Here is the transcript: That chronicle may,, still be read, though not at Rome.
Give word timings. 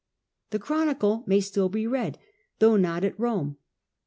That 0.49 0.63
chronicle 0.63 1.23
may,, 1.27 1.39
still 1.41 1.69
be 1.69 1.85
read, 1.85 2.17
though 2.57 2.75
not 2.75 3.03
at 3.03 3.19
Rome. 3.19 3.57